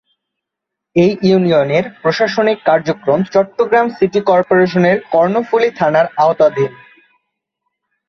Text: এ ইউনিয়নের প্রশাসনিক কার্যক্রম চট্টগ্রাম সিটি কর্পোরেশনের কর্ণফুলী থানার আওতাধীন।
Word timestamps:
এ 0.95 1.07
ইউনিয়নের 1.23 1.85
প্রশাসনিক 2.01 2.57
কার্যক্রম 2.65 3.19
চট্টগ্রাম 3.33 3.85
সিটি 3.89 4.19
কর্পোরেশনের 4.21 4.97
কর্ণফুলী 5.11 5.69
থানার 5.79 6.07
আওতাধীন। 6.17 6.71